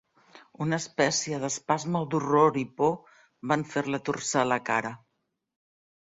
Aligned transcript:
Una 0.65 0.77
espècie 0.83 1.39
d'espasme 1.43 2.01
d'horror 2.13 2.57
i 2.63 2.65
por 2.81 2.97
van 3.53 3.67
fer-la 3.75 4.01
torçar 4.09 4.49
la 4.55 4.61
cara. 4.73 4.95